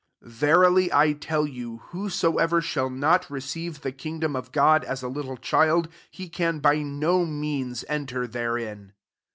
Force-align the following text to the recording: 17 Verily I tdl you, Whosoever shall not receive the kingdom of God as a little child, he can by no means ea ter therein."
17 0.23 0.29
Verily 0.39 0.91
I 0.91 1.13
tdl 1.13 1.53
you, 1.53 1.77
Whosoever 1.91 2.59
shall 2.59 2.89
not 2.89 3.29
receive 3.29 3.81
the 3.81 3.91
kingdom 3.91 4.35
of 4.35 4.51
God 4.51 4.83
as 4.83 5.03
a 5.03 5.07
little 5.07 5.37
child, 5.37 5.89
he 6.09 6.27
can 6.27 6.57
by 6.57 6.77
no 6.79 7.23
means 7.23 7.85
ea 7.87 8.05
ter 8.05 8.25
therein." 8.25 8.93